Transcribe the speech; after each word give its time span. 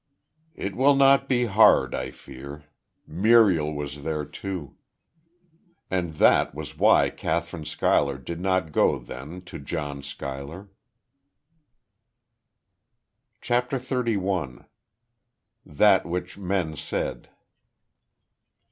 "It 0.55 0.75
will 0.75 0.95
not 0.95 1.29
be 1.29 1.45
hard, 1.45 1.93
I 1.93 2.09
fear. 2.09 2.63
Muriel 3.05 3.71
was 3.71 4.03
there, 4.03 4.25
too." 4.25 4.75
And 5.91 6.15
that 6.15 6.55
was 6.55 6.75
why 6.75 7.11
Kathryn 7.11 7.65
Schuyler 7.65 8.17
did 8.17 8.41
not 8.41 8.71
go, 8.71 8.97
then, 8.97 9.41
to 9.43 9.59
John 9.59 10.01
Schuyler. 10.01 10.69
CHAPTER 13.41 13.77
THIRTY 13.77 14.17
ONE. 14.17 14.65
THAT 15.67 16.07
WHICH 16.07 16.35
MEN 16.35 16.75
SAID. 16.75 17.29